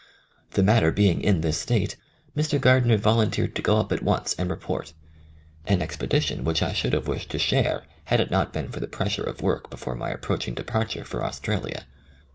[0.53, 1.95] The matter being in this state,
[2.35, 2.59] Mr.
[2.59, 4.93] Gard ner volunteered to go up at once and report—
[5.67, 8.87] an expedition which I should have wished to share had it not been for the
[8.87, 11.85] pressure of work before my approaching departure for Australia.